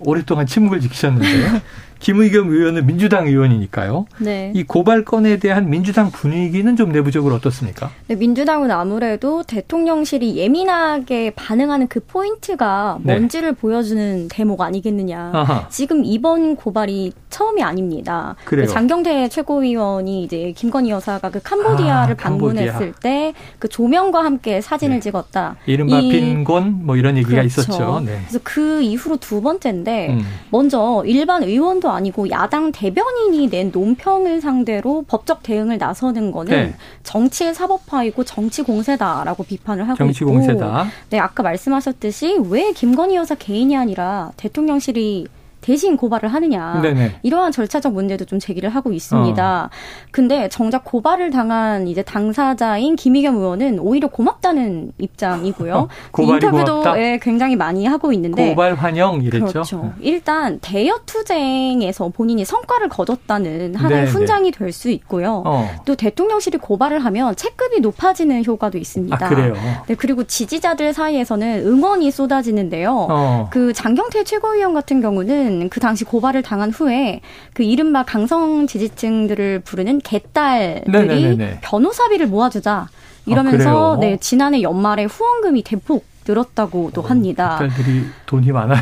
[0.00, 1.62] 오랫동안 침묵을 지키셨는데
[2.00, 4.06] 김의겸 의원은 민주당 의원이니까요.
[4.18, 4.52] 네.
[4.54, 7.90] 이 고발 건에 대한 민주당 분위기는 좀 내부적으로 어떻습니까?
[8.08, 13.12] 네, 민주당은 아무래도 대통령실이 예민하게 반응하는 그 포인트가 네.
[13.12, 15.30] 뭔지를 보여주는 대목 아니겠느냐.
[15.34, 15.68] 아하.
[15.68, 18.34] 지금 이번 고발이 처음이 아닙니다.
[18.44, 18.66] 그래요.
[18.66, 25.00] 그 장경태 최고위원이 이제 김건희 여사가 그 캄보디아를 아, 방문했을 때그 조명과 함께 사진을 네.
[25.00, 25.56] 찍었다.
[25.66, 27.46] 이른바 이, 빈곤 뭐 이런 얘기가 그렇죠.
[27.46, 28.00] 있었죠.
[28.04, 28.18] 네.
[28.22, 30.22] 그래서 그 이후로 두 번째인데 음.
[30.50, 36.74] 먼저 일반 의원도 아니고 야당 대변인이 낸 논평을 상대로 법적 대응을 나서는 거는 네.
[37.02, 40.86] 정치의 사법화이고 정치 공세다라고 비판을 하고 정치 있고 공세다.
[41.10, 45.26] 네, 아까 말씀하셨듯이 왜 김건희 여사 개인이 아니라 대통령실이
[45.70, 47.20] 대신 고발을 하느냐 네네.
[47.22, 49.64] 이러한 절차적 문제도 좀 제기를 하고 있습니다.
[49.64, 49.70] 어.
[50.10, 55.86] 근데 정작 고발을 당한 이제 당사자인 김희겸 의원은 오히려 고맙다는 입장이고요.
[56.10, 59.46] 그 인터뷰도 예, 굉장히 많이 하고 있는데 고발 환영 이랬죠.
[59.46, 59.92] 그렇죠.
[60.00, 64.10] 일단 대여 투쟁에서 본인이 성과를 거뒀다는 하나의 네네.
[64.10, 65.42] 훈장이 될 수 있고요.
[65.44, 65.68] 어.
[65.84, 69.24] 또 대통령실이 고발을 하면 체급이 높아지는 효과도 있습니다.
[69.24, 69.54] 아, 그래요.
[69.88, 73.06] 네, 그리고 지지자들 사이에서는 응원이 쏟아지는데요.
[73.10, 73.48] 어.
[73.50, 77.20] 그 장경태 최고위원 같은 경우는 그 당시 고발을 당한 후에
[77.52, 81.58] 그 이른바 강성 지지층들을 부르는 개딸들이 네네네네.
[81.62, 82.88] 변호사비를 모아주자
[83.26, 87.56] 이러면서 아, 네 지난해 연말에 후원금이 대폭 늘었다고도 합니다.
[87.58, 88.80] 딸들이 돈이 많아요.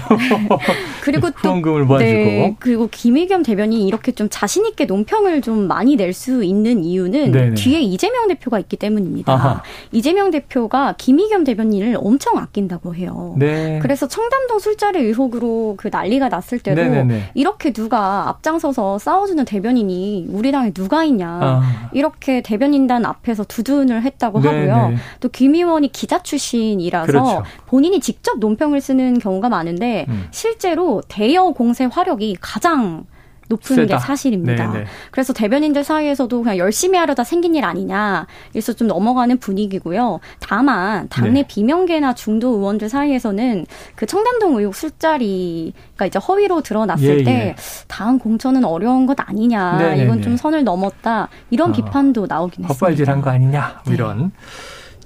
[1.03, 5.97] 그리고 또 후원금을 모아주고 네, 그리고 김의겸 대변인이 이렇게 좀 자신 있게 논평을 좀 많이
[5.97, 7.55] 낼 수 있는 이유는 네네.
[7.55, 9.31] 뒤에 이재명 대표가 있기 때문입니다.
[9.33, 9.63] 아하.
[9.93, 13.35] 이재명 대표가 김의겸 대변인을 엄청 아낀다고 해요.
[13.39, 13.79] 네.
[13.83, 17.33] 그래서 청담동 술자리 의혹으로 그 난리가 났을 때도 네네네.
[17.35, 21.91] 이렇게 누가 앞장서서 싸워주는 대변인이 우리 당에 누가 있냐 아.
[21.93, 24.71] 이렇게 대변인단 앞에서 두둔을 했다고 네네.
[24.71, 24.97] 하고요.
[25.21, 27.38] 또 김 의원이 기자 출신이라서 그렇죠.
[27.43, 27.63] 그렇죠.
[27.67, 30.29] 본인이 직접 논평을 쓰는 경우가 많은데 음.
[30.31, 33.05] 실제로 대여 공세 화력이 가장
[33.51, 33.97] 높은 세다.
[33.97, 34.71] 게 사실입니다.
[34.71, 34.85] 네네.
[35.11, 40.21] 그래서 대변인들 사이에서도 그냥 열심히 하려다 생긴 일 아니냐, 그래서 좀 넘어가는 분위기고요.
[40.39, 41.47] 다만 당내 네.
[41.49, 47.57] 비명계나 중도 의원들 사이에서는 그 청담동 의혹 술자리가 이제 허위로 드러났을 예, 때 예.
[47.87, 50.05] 다음 공천은 어려운 것 아니냐, 네네네.
[50.05, 52.75] 이건 좀 선을 넘었다 이런 어, 비판도 나오긴 했습니다.
[52.75, 54.19] 헛발질한 거 아니냐 뭐 이런.
[54.19, 54.31] 네.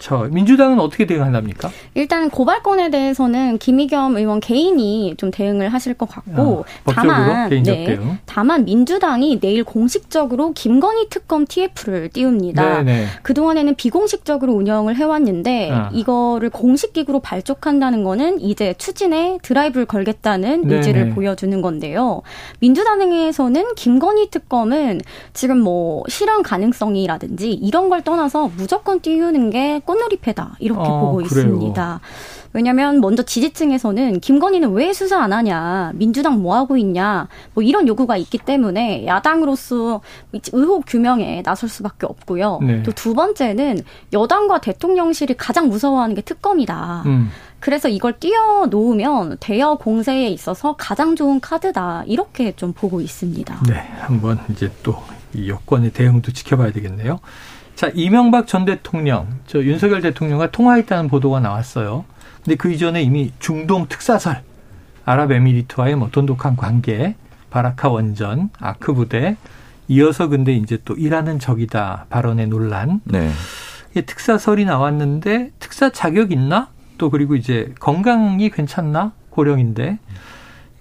[0.03, 1.71] 저 민주당은 어떻게 대응한답니까?
[1.95, 8.19] 일단 고발건에 대해서는 김의겸 의원 개인이 좀 대응을 하실 것 같고 아, 다만 네, 대응.
[8.27, 12.83] 다만 민주당이 내일 공식적으로 김건희 특검 TF를 띄웁니다.
[12.83, 13.07] 네네.
[13.23, 15.91] 그동안에는 비공식적으로 운영을 해왔는데 아.
[15.93, 20.77] 이거를 공식 기구로 발족한다는 거는 이제 추진에 드라이브를 걸겠다는 네네.
[20.77, 22.23] 의지를 보여주는 건데요.
[22.59, 25.01] 민주당에서는 김건희 특검은
[25.33, 31.25] 지금 뭐 실현 가능성이라든지 이런 걸 떠나서 무조건 띄우는 게 꽃놀이패다 이렇게 아, 보고 그래요.
[31.25, 32.01] 있습니다.
[32.55, 38.17] 왜냐하면 먼저 지지층에서는 김건희는 왜 수사 안 하냐, 민주당 뭐 하고 있냐, 뭐 이런 요구가
[38.19, 40.03] 있기 때문에 야당으로서
[40.53, 42.59] 의혹 규명에 나설 수밖에 없고요.
[42.63, 42.83] 네.
[42.83, 43.81] 또두 번째는
[44.13, 47.05] 여당과 대통령실이 가장 무서워하는 게 특검이다.
[47.07, 47.31] 음.
[47.59, 53.63] 그래서 이걸 띄워 놓으면 대여 공세에 있어서 가장 좋은 카드다 이렇게 좀 보고 있습니다.
[53.69, 54.97] 네, 한번 이제 또
[55.35, 57.21] 이 여권의 대응도 지켜봐야 되겠네요.
[57.75, 62.05] 자, 이명박 전 대통령, 저 윤석열 대통령과 통화했다는 보도가 나왔어요.
[62.45, 64.43] 근데 그 이전에 이미 중동 특사설,
[65.05, 67.15] 아랍에미리트와의 뭐 돈독한 관계,
[67.51, 69.37] 바라카 원전, 아크 부대,
[69.89, 73.01] 이어서 근데 이제 또 일하는 적이다 발언의 논란.
[73.05, 73.31] 네.
[73.95, 76.71] 특사설이 나왔는데 특사 자격 있나?
[76.99, 79.13] 또 그리고 이제 건강이 괜찮나?
[79.31, 79.99] 고령인데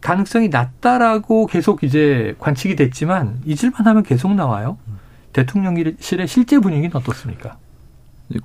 [0.02, 4.78] 가능성이 낮다라고 계속 이제 관측이 됐지만 잊을만 하면 계속 나와요.
[5.34, 7.58] 대통령실의 실제 분위기는 어떻습니까?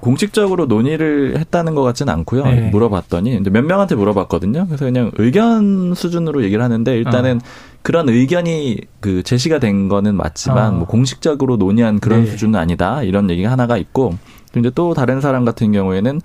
[0.00, 2.44] 공식적으로 논의를 했다는 것 같지는 않고요.
[2.44, 2.70] 네.
[2.70, 4.66] 물어봤더니 몇 명한테 물어봤거든요.
[4.66, 7.46] 그래서 그냥 의견 수준으로 얘기를 하는데 일단은 어.
[7.82, 10.76] 그런 의견이 그 제시가 된 거는 맞지만 어.
[10.78, 12.30] 뭐 공식적으로 논의한 그런 네.
[12.30, 13.02] 수준은 아니다.
[13.02, 14.16] 이런 얘기가 하나가 있고
[14.52, 16.20] 또 이제 또 다른 사람 같은 경우에는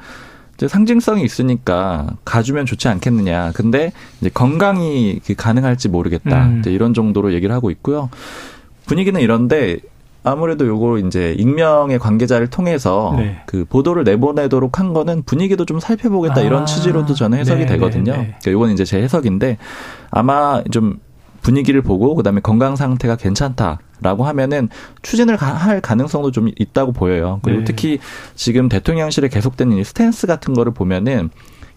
[0.61, 3.51] 이제 상징성이 있으니까 가주면 좋지 않겠느냐.
[3.55, 6.45] 근데 이제 건강이 가능할지 모르겠다.
[6.45, 6.61] 음.
[6.67, 8.11] 이런 정도로 얘기를 하고 있고요.
[8.85, 9.79] 분위기는 이런데
[10.23, 13.41] 아무래도 요거 이제 익명의 관계자를 통해서 네.
[13.47, 16.43] 그 보도를 내보내도록 한 거는 분위기도 좀 살펴보겠다 아.
[16.43, 18.11] 이런 취지로도 저는 해석이 네, 되거든요.
[18.11, 18.23] 네, 네.
[18.39, 19.57] 그러니까 요건 이제 제 해석인데
[20.11, 20.99] 아마 좀
[21.41, 24.69] 분위기를 보고 그다음에 건강 상태가 괜찮다 라고 하면은
[25.01, 27.39] 추진을 할 가능성도 좀 있다고 보여요.
[27.43, 27.65] 그리고 네.
[27.65, 27.99] 특히
[28.35, 31.29] 지금 대통령실에 계속되는 이 스탠스 같은 거를 보면은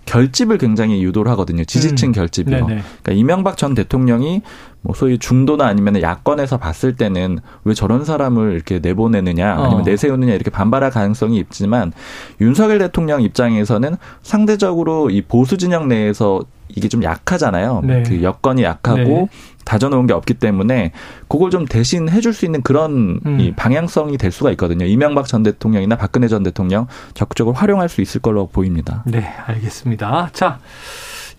[0.07, 1.65] 결집을 굉장히 유도를 하거든요.
[1.65, 2.13] 지지층 음.
[2.13, 2.67] 결집이요.
[2.67, 4.43] 그러니까 이명박 전 대통령이
[4.83, 9.83] 뭐 소위 중도나 아니면 야권에서 봤을 때는 왜 저런 사람을 이렇게 내보내느냐 아니면 어.
[9.83, 11.93] 내세우느냐 이렇게 반발할 가능성이 있지만
[12.41, 17.83] 윤석열 대통령 입장에서는 상대적으로 이 보수 진영 내에서 이게 좀 약하잖아요.
[17.85, 18.03] 네.
[18.03, 19.29] 그 여건이 약하고 네.
[19.65, 20.93] 다져놓은 게 없기 때문에
[21.29, 23.41] 그걸 좀 대신 해줄 수 있는 그런 음.
[23.41, 24.85] 이 방향성이 될 수가 있거든요.
[24.87, 29.03] 이명박 전 대통령이나 박근혜 전 대통령 적극적으로 활용할 수 있을 걸로 보입니다.
[29.07, 30.31] 네, 알겠습니다.
[30.33, 30.59] 자.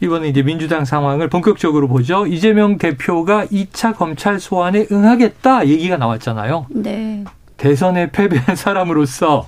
[0.01, 2.27] 이번에 이제 민주당 상황을 본격적으로 보죠.
[2.27, 6.65] 이재명 대표가 2차 검찰 소환에 응하겠다 얘기가 나왔잖아요.
[6.69, 7.23] 네.
[7.55, 9.47] 대선에 패배한 사람으로서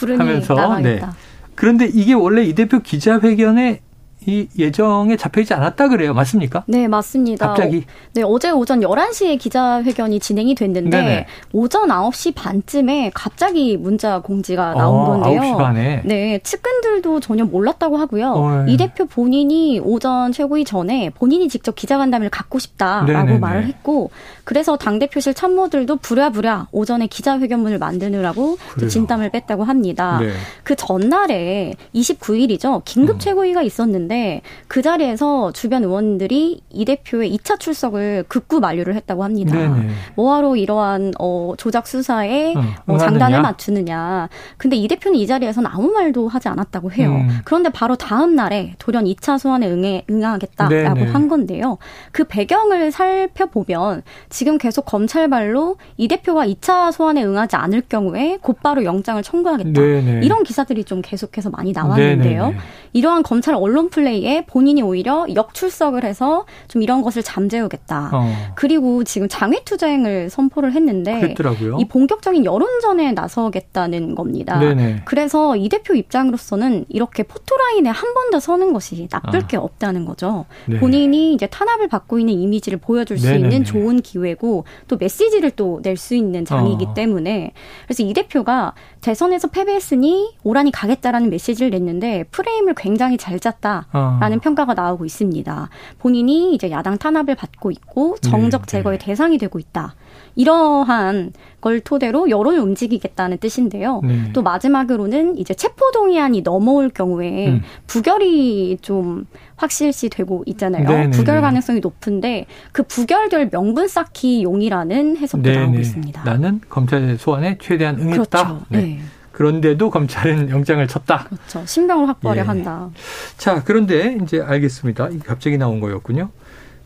[0.00, 1.06] 하면서 나가겠다.
[1.06, 1.12] 네.
[1.54, 3.80] 그런데 이게 원래 이 대표 기자회견에
[4.26, 6.14] 이 예정에 잡혀 있지 않았다 그래요.
[6.14, 6.64] 맞습니까?
[6.66, 7.48] 네, 맞습니다.
[7.48, 7.78] 갑자기.
[7.78, 11.26] 어, 네, 어제 오전 11시에 기자회견이 진행이 됐는데 네네.
[11.52, 15.40] 오전 9시 반쯤에 갑자기 문자 공지가 나온 어, 건데요.
[15.40, 16.02] 9시 반에.
[16.04, 18.32] 네, 측근들도 전혀 몰랐다고 하고요.
[18.36, 23.38] 어, 이 대표 본인이 오전 최고위 전에 본인이 직접 기자간담회를 갖고 싶다라고 네네네.
[23.38, 24.10] 말을 했고
[24.44, 28.58] 그래서 당대표실 참모들도 부랴부랴 오전에 기자회견문을 만드느라고
[28.88, 30.18] 진땀을 뺐다고 합니다.
[30.20, 30.30] 네.
[30.62, 32.82] 그 전날에 29일이죠.
[32.84, 33.18] 긴급 음.
[33.18, 39.56] 최고위가 있었는데 있었는데 그 자리에서 주변 의원들이 이 대표의 2차 출석을 극구 만류를 했다고 합니다.
[39.56, 39.88] 네네.
[40.14, 44.28] 뭐하러 이러한 어, 조작 수사에 어, 어, 장단을 맞추느냐.
[44.58, 47.10] 근데 이 대표는 이 자리에서는 아무 말도 하지 않았다고 해요.
[47.10, 47.40] 음.
[47.44, 51.10] 그런데 바로 다음 날에 돌연 2차 소환에 응해, 응하겠다라고 네네.
[51.10, 51.78] 한 건데요.
[52.12, 59.22] 그 배경을 살펴보면 지금 계속 검찰발로 이 대표가 2차 소환에 응하지 않을 경우에 곧바로 영장을
[59.22, 59.80] 청구하겠다.
[59.80, 60.20] 네네.
[60.24, 62.54] 이런 기사들이 좀 계속해서 많이 나왔는데요.
[62.92, 68.10] 이러한 검찰 언론 플레이에 본인이 오히려 역출석을 해서 좀 이런 것을 잠재우겠다.
[68.12, 68.32] 어.
[68.56, 71.76] 그리고 지금 장외 투쟁을 선포를 했는데 그랬더라고요.
[71.78, 74.58] 이 본격적인 여론전에 나서겠다는 겁니다.
[74.58, 75.02] 네네.
[75.04, 79.46] 그래서 이 대표 입장으로서는 이렇게 포토라인에 한 번 더 서는 것이 나쁠 아.
[79.46, 80.46] 게 없다는 거죠.
[80.66, 80.78] 네.
[80.78, 83.44] 본인이 이제 탄압을 받고 있는 이미지를 보여줄 수 네네네.
[83.48, 86.94] 있는 좋은 기회고 또 메시지를 또 낼 수 있는 장이기 어.
[86.94, 87.52] 때문에
[87.86, 93.88] 그래서 이 대표가 대선에서 패배했으니 오란이 가겠다라는 메시지를 냈는데 프레임을 굉장히 잘 짰다.
[93.92, 94.18] 어.
[94.38, 95.68] 평가가 나오고 있습니다.
[95.98, 99.04] 본인이 이제 야당 탄압을 받고 있고 정적 네, 제거의 네.
[99.04, 99.94] 대상이 되고 있다.
[100.34, 104.00] 이러한 걸 토대로 여론을 움직이겠다는 뜻인데요.
[104.04, 104.32] 네.
[104.32, 107.62] 또 마지막으로는 이제 체포 동의안이 넘어올 경우에 음.
[107.86, 110.84] 부결이 좀 확실시 되고 있잖아요.
[110.84, 111.06] 네네네.
[111.06, 111.40] 네, 부결 네.
[111.42, 115.64] 가능성이 높은데 그 부결될 명분 쌓기 용이라는 해석도 네네.
[115.64, 116.24] 나오고 있습니다.
[116.24, 118.44] 나는 검찰 소환에 최대한 응했다.
[118.44, 118.60] 그렇죠.
[118.68, 118.78] 네.
[118.80, 119.00] 네.
[119.32, 121.24] 그런데도 검찰은 영장을 쳤다.
[121.24, 121.62] 그렇죠.
[121.64, 122.46] 신병을 확보하려 예.
[122.46, 122.90] 한다.
[123.38, 125.08] 자, 그런데 이제 알겠습니다.
[125.24, 126.28] 갑자기 나온 거였군요.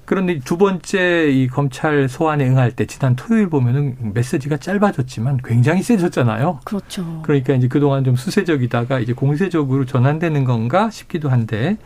[0.06, 6.60] 그런데 두 번째 이 검찰 소환에 응할 때 지난 토요일 보면은 메시지가 짧아졌지만 굉장히 세졌잖아요.
[6.64, 7.22] 그렇죠.
[7.22, 11.76] 그러니까 이제 그동안 좀 수세적이다가 이제 공세적으로 전환되는 건가 싶기도 한데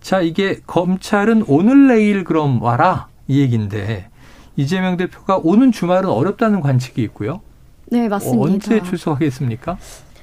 [0.00, 4.08] 자, 이게 검찰은 오늘 내일 그럼 와라 이 얘기인데
[4.56, 7.40] 이재명 대표가 오는 주말은 어렵다는 관측이 있고요.
[7.86, 8.42] 네, 맞습니다.
[8.42, 9.78] 언제 출석하겠습니까?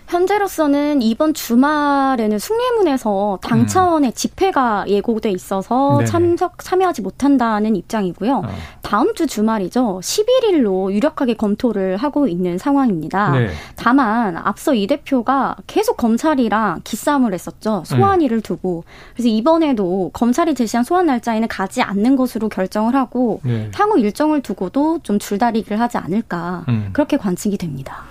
[0.10, 3.67] 현재로서는 이번 주말에는 숭례문에서 당 음.
[3.67, 6.06] 차원의 집회가 예고돼 있어서 네네.
[6.10, 8.38] 참석 참여하지 못한다는 입장이고요.
[8.38, 8.50] 어.
[8.82, 10.00] 다음 주 주말이죠.
[10.02, 13.32] 11일로 유력하게 검토를 하고 있는 상황입니다.
[13.32, 13.50] 네.
[13.76, 17.84] 다만 앞서 이 대표가 계속 검찰이랑 기싸움을 했었죠.
[17.86, 18.41] 소환일을 네.
[18.41, 18.86] 두고.
[19.13, 23.69] 그래서 이번에도 검찰이 제시한 소환 날짜에는 가지 않는 것으로 결정을 하고 네.
[23.76, 26.89] 향후 일정을 두고도 좀 줄다리기를 하지 않을까 음.
[26.93, 28.06] 그렇게 관측이 됩니다.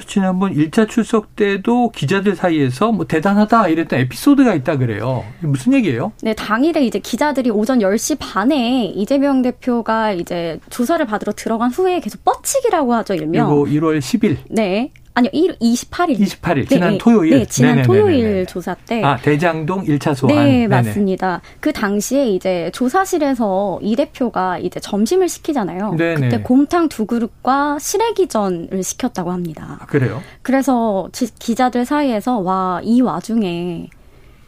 [0.00, 5.24] 지난번 1차 출석 때도 기자들 사이에서 뭐 대단하다 이랬던 에피소드가 있다 그래요.
[5.40, 6.12] 무슨 얘기예요?
[6.22, 12.24] 네, 당일에 이제 기자들이 오전 10시 반에 이재명 대표가 이제 조사를 받으러 들어간 후에 계속
[12.24, 13.46] 뻗치기라고 하죠, 일명.
[13.46, 14.38] 이거 1월 10일.
[14.48, 14.90] 네.
[15.14, 16.18] 아니요, 1, 28일.
[16.18, 16.68] 28일.
[16.68, 17.38] 지난 네, 토요일.
[17.38, 17.86] 네, 지난 네네네네.
[17.86, 19.02] 토요일 조사 때.
[19.04, 20.34] 아, 대장동 1차 소환.
[20.34, 20.68] 네, 네네.
[20.68, 21.42] 맞습니다.
[21.60, 25.96] 그 당시에 이제 조사실에서 이 대표가 이제 점심을 시키잖아요.
[25.96, 26.14] 네네.
[26.30, 29.78] 그때 곰탕 두 그릇과 시래기전을 시켰다고 합니다.
[29.80, 30.22] 아, 그래요?
[30.40, 33.88] 그래서 기자들 사이에서 와, 이 와중에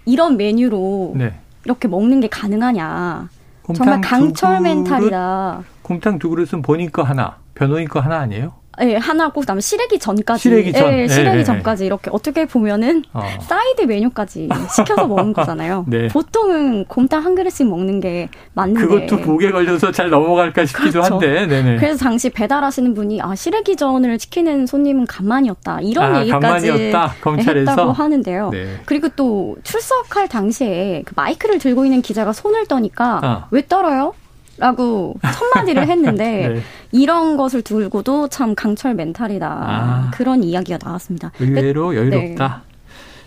[0.06, 1.34] 이런 메뉴로 네.
[1.64, 3.28] 이렇게 먹는 게 가능하냐.
[3.74, 5.62] 정말 강철 멘탈이다.
[5.82, 8.52] 곰탕 두 그릇은 본인 거 하나, 변호인 거 하나 아니에요?
[8.82, 10.42] 예, 하나고 그다음에 시래기 전까지.
[10.42, 10.92] 시래기 전.
[10.92, 13.22] 예, 시래기 예, 전까지 이렇게 어떻게 보면은 어.
[13.46, 15.84] 사이드 메뉴까지 시켜서 먹는 거잖아요.
[15.88, 16.08] 네.
[16.08, 19.06] 보통은 곰탕 한 그릇씩 먹는 게 맞는데.
[19.06, 21.14] 그것도 목에 걸려서 잘 넘어갈까 싶기도 그렇죠.
[21.14, 21.46] 한데.
[21.46, 21.76] 네네.
[21.76, 28.50] 그래서 당시 배달하시는 분이 아 시래기 전을 시키는 손님은 간만이었다 이런 아, 얘기까지 했다고 하는데요.
[28.50, 28.80] 네.
[28.84, 33.46] 그리고 또 출석할 당시에 그 마이크를 들고 있는 기자가 손을 떠니까 아.
[33.50, 34.14] 왜 떨어요?
[34.56, 36.60] 라고 첫마디를 했는데 네.
[36.92, 39.46] 이런 것을 두고도 참 강철 멘탈이다.
[39.48, 40.10] 아.
[40.14, 41.32] 그런 이야기가 나왔습니다.
[41.40, 41.98] 의외로 네.
[41.98, 42.62] 여유롭다.
[42.66, 42.74] 네.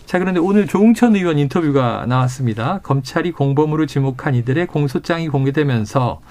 [0.06, 2.80] 자, 그런데 오늘 조웅천 의원 인터뷰가 나왔습니다.
[2.82, 6.22] 검찰이 공범으로 지목한 이들의 공소장이 공개되면서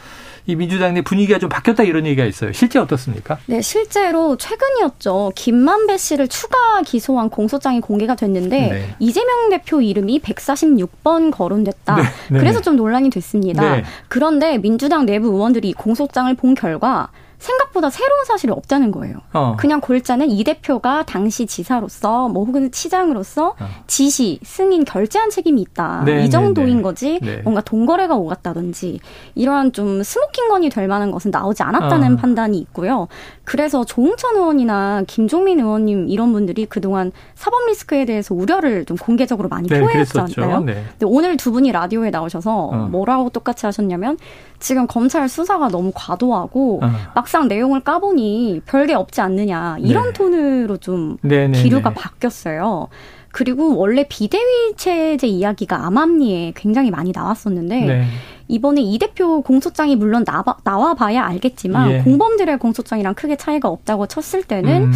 [0.47, 2.53] 이 민주당 내 분위기가 좀 바뀌었다 이런 얘기가 있어요.
[2.53, 3.39] 실제 어떻습니까?
[3.47, 5.33] 네, 실제로 최근이었죠.
[5.35, 8.95] 김만배 씨를 추가 기소한 공소장이 공개가 됐는데 네.
[9.01, 11.97] 이재명 대표 이름이 146번 거론됐다.
[11.97, 12.39] 네, 네.
[12.39, 13.77] 그래서 좀 논란이 됐습니다.
[13.77, 13.85] 네.
[14.09, 19.17] 그런데 민주당 내부 의원들이 공소장을 본 결과 생각보다 새로운 사실이 없다는 거예요.
[19.33, 19.57] 어.
[19.59, 23.67] 그냥 골자는 이 대표가 당시 지사로서 뭐 혹은 시장으로서 어.
[23.87, 26.03] 지시, 승인, 결제한 책임이 있다.
[26.05, 26.83] 네, 이 네, 정도인 네, 네.
[26.83, 27.37] 거지 네.
[27.43, 29.01] 뭔가 동거래가 오갔다든지
[29.35, 32.17] 이러한 좀 스모킹건이 될 만한 것은 나오지 않았다는 어.
[32.17, 33.09] 판단이 있고요.
[33.45, 39.69] 그래서 조홍천 의원이나 김종민 의원님 이런 분들이 그동안 사법 리스크에 대해서 우려를 좀 공개적으로 많이
[39.69, 40.61] 네, 표했잖아요.
[40.61, 40.85] 네.
[40.91, 42.89] 근데 오늘 두 분이 라디오에 나오셔서 어.
[42.91, 44.19] 뭐라고 똑같이 하셨냐면
[44.59, 46.91] 지금 검찰 수사가 너무 과도하고 어.
[47.27, 50.13] 막상 내용을 까보니 별게 없지 않느냐 이런 네.
[50.13, 51.95] 톤으로 좀 네, 네, 기류가 네.
[51.97, 52.87] 바뀌었어요.
[53.33, 58.05] 그리고 원래 비대위 체제 이야기가 암암리에 굉장히 많이 나왔었는데 네.
[58.47, 61.99] 이번에 이 대표 공소장이 물론 나와, 나와 봐야 알겠지만 예.
[62.03, 64.93] 공범들의 공소장이랑 크게 차이가 없다고 쳤을 때는 음.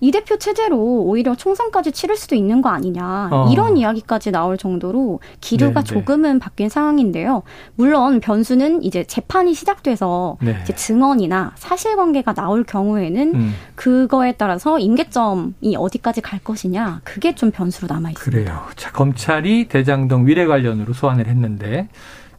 [0.00, 3.48] 이 대표 체제로 오히려 총선까지 치를 수도 있는 거 아니냐 어.
[3.50, 5.94] 이런 이야기까지 나올 정도로 기류가 네, 네.
[5.94, 7.42] 조금은 바뀐 상황인데요.
[7.74, 10.58] 물론 변수는 이제 재판이 시작돼서 네.
[10.62, 13.54] 이제 증언이나 사실관계가 나올 경우에는 음.
[13.74, 18.42] 그거에 따라서 임계점이 어디까지 갈 것이냐 그게 좀 변수로 남아 있습니다.
[18.42, 18.62] 그래요.
[18.76, 21.88] 자 검찰이 대장동 위례 관련으로 소환을 했는데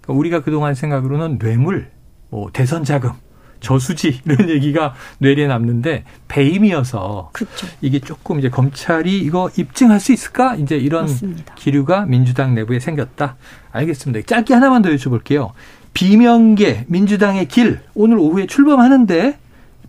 [0.07, 1.91] 우리가 그동안 생각으로는 뇌물,
[2.29, 3.11] 뭐 대선 자금
[3.59, 7.67] 저수지 이런 얘기가 뇌리에 남는데 배임이어서 그렇죠.
[7.81, 11.55] 이게 조금 이제 검찰이 이거 입증할 수 있을까 이제 이런 맞습니다.
[11.55, 13.35] 기류가 민주당 내부에 생겼다.
[13.71, 14.25] 알겠습니다.
[14.25, 15.51] 짧게 하나만 더 여쭤볼게요.
[15.93, 19.37] 비명계 민주당의 길 오늘 오후에 출범하는데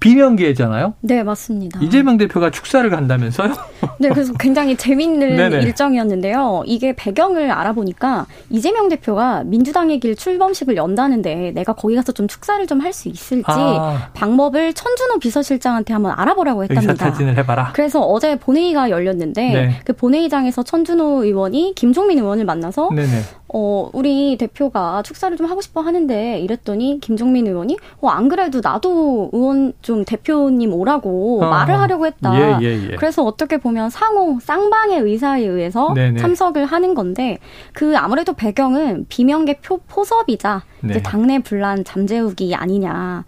[0.00, 0.94] 비명계잖아요.
[1.00, 1.78] 네, 맞습니다.
[1.82, 3.52] 이재명 대표가 축사를 간다면서요?
[4.00, 6.62] 네, 그래서 굉장히 재밌는 일정이었는데요.
[6.66, 12.80] 이게 배경을 알아보니까 이재명 대표가 민주당의 길 출범식을 연다는데 내가 거기 가서 좀 축사를 좀
[12.80, 14.08] 할 수 있을지 아.
[14.14, 16.94] 방법을 천준호 비서실장한테 한번 알아보라고 했답니다.
[16.94, 17.72] 사진을 해봐라.
[17.74, 19.80] 그래서 어제 본회의가 열렸는데 네.
[19.84, 23.20] 그 본회의장에서 천준호 의원이 김종민 의원을 만나서 네네.
[23.52, 29.30] 어, 우리 대표가 축사를 좀 하고 싶어 하는데 이랬더니 김종민 의원이 어, 안 그래도 나도
[29.32, 31.50] 의원 좀 대표님 오라고 어.
[31.50, 32.38] 말을 하려고 했다.
[32.38, 32.96] 예, 예, 예.
[32.96, 36.20] 그래서 어떻게 보면 상호 쌍방의 의사에 의해서 네네.
[36.20, 37.38] 참석을 하는 건데
[37.72, 40.90] 그 아무래도 배경은 비명계 표, 포섭이자 네.
[40.90, 43.24] 이제 당내 분란 잠재우기 아니냐.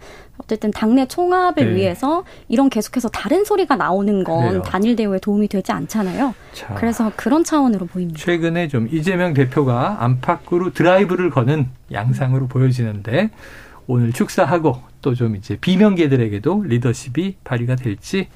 [0.53, 1.75] 어쨌든 당내 총합을 네.
[1.75, 4.61] 위해서 이런 계속해서 다른 소리가 나오는 건 그래요.
[4.61, 6.35] 단일 대우에 도움이 되지 않잖아요.
[6.53, 8.19] 자, 그래서 그런 차원으로 보입니다.
[8.19, 13.31] 최근에 좀 이재명 대표가 안팎으로 드라이브를 거는 양상으로 보여지는데
[13.87, 18.27] 오늘 축사하고 또 좀 이제 비명계들에게도 리더십이 발휘가 될지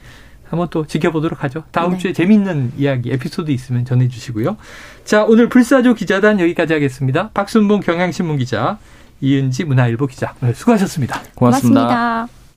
[0.44, 1.64] 한번 또 지켜보도록 하죠.
[1.72, 1.98] 다음 네.
[1.98, 4.58] 주에 재밌는 이야기, 에피소드 있으면 전해주시고요.
[5.06, 7.30] 자, 오늘 불사조 기자단 여기까지 하겠습니다.
[7.34, 8.78] 박순봉 경향신문 기자,
[9.22, 11.82] 이은지 문화일보 기자 수고하셨습니다 고맙습니다.
[11.82, 12.38] 고맙습니다.